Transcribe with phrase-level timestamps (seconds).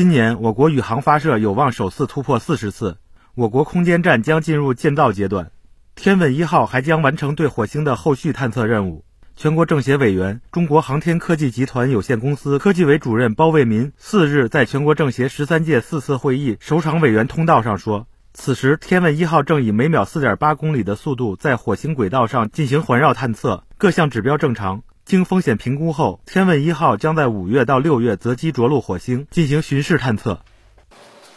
[0.00, 2.96] 今年我国宇航发射有望首次突破四十次，
[3.34, 5.50] 我国空间站将进入建造阶段。
[5.94, 9.04] 天问一号还将完成对火星的后续探测任务。
[9.36, 24.82] 全国政协委员、中国航天科技集团有限公司科技委主任包为民四日在全国政协十三届四次会议首场委员通道上说，此时天问一号正以每秒四点八公里的速度在火星轨道上进行环绕探测，各项指标正常。
[25.10, 30.38] 经风险评估后，天问一号将在五月到六月择机着陆火星进行巡视探测。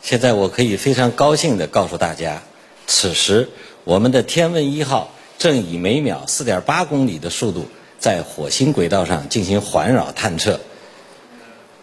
[0.00, 2.42] 现在我可以非常高兴地告诉大家，
[2.86, 3.48] 此时
[3.82, 7.66] 我们的天问一号正以每秒四点八公里的速度
[7.98, 10.60] 在火星轨道上进行环绕探测，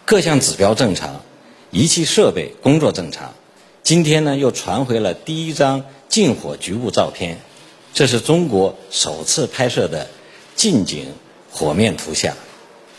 [0.05, 1.19] 各项指标正常，
[1.69, 3.33] 仪器设备工作正常。
[3.81, 7.39] 今天呢，又传回了第一张近火局部照片，
[7.93, 10.07] 这是中国首次拍摄的
[10.55, 11.07] 近景。
[11.53, 12.35] 火面图像，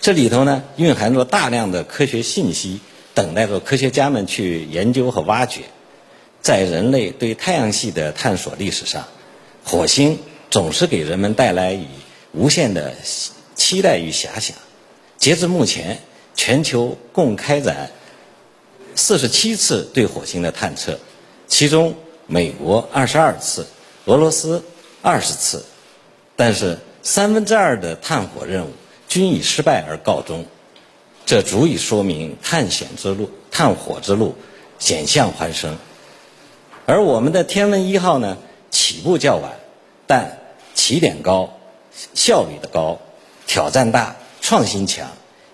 [0.01, 2.79] 这里头呢蕴含着大量的科学信息，
[3.13, 5.63] 等待着科学家们去研究和挖掘。
[6.41, 9.07] 在人类对太阳系的探索历史上，
[9.65, 11.89] 火星总是给人们带来以
[12.33, 12.95] 无限的
[13.57, 14.57] 期待与遐想。
[15.19, 15.99] 截至目前，
[16.37, 17.91] 全球共开展
[18.95, 21.01] 四十七次对火星的探测，
[21.49, 21.97] 其中
[22.29, 23.67] 美国二十二次，
[24.05, 24.63] 俄罗斯
[25.03, 25.65] 二十次，
[26.37, 26.79] 但是。
[27.05, 28.71] 三分之二的探火任务
[29.09, 30.47] 均以失败而告终，
[31.27, 34.35] 这足以说明探险之路、探火之路
[34.79, 35.77] 险象环生。
[36.87, 38.39] 而我们的天问一号呢，
[38.71, 39.53] 起步较晚，
[40.07, 40.39] 但
[40.75, 41.53] 起点高、
[42.15, 42.99] 效率的高、
[43.47, 45.07] 挑战大、创新强，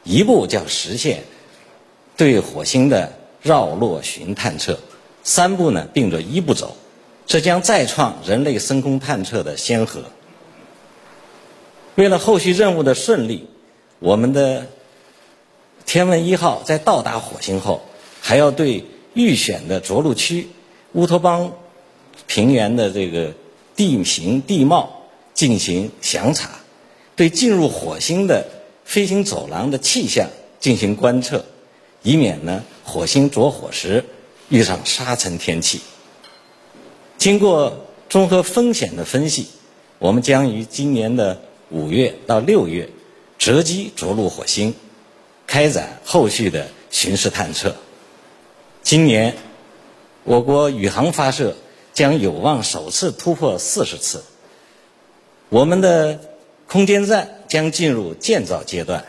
[0.05, 1.25] 一步就实现
[2.17, 4.79] 对火星的绕落巡探测，
[5.25, 6.77] 三步呢并着一步走，
[7.27, 10.05] 这将再创人类深空探测的先河。
[12.01, 13.47] 为了后续任务的顺利，
[13.99, 14.67] 我们的
[15.85, 17.83] 天问一号在到达火星后，
[18.23, 20.49] 还要对预选的着陆区
[20.93, 21.53] 乌托邦
[22.27, 23.35] 平原的这个
[23.77, 25.03] 地形地貌
[25.35, 26.53] 进行详查，
[27.17, 28.47] 对进入火星的
[28.83, 31.45] 飞行走廊的气象进行观测，
[32.03, 34.07] 以免呢火星着火时
[34.49, 35.83] 遇上沙尘天气。
[37.19, 39.49] 经过综合风险的分析，
[39.99, 41.43] 我们将于今年的。
[41.71, 42.89] 五月到六月，
[43.39, 44.75] 择机着陆火星，
[45.47, 47.77] 开展后续的巡视探测。
[48.83, 49.37] 今年，
[50.25, 51.57] 我国宇航发射
[51.93, 54.25] 将有望首次突破四十次。
[55.49, 56.21] 我们的
[56.67, 59.05] 空间站将进入建造阶段，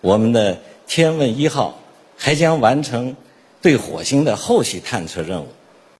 [0.00, 1.80] 我们的天问一号
[2.16, 3.16] 还将完成
[3.62, 5.48] 对火星的后续探测任务。